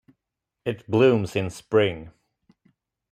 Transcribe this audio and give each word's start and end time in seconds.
It 0.65 0.89
blooms 0.89 1.35
in 1.35 1.51
spring. 1.51 2.09